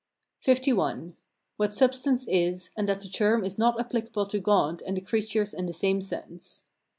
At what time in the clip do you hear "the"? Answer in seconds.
3.01-3.07, 4.97-5.01, 5.67-5.73